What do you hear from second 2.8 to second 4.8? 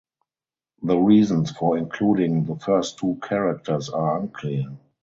two characters are unclear.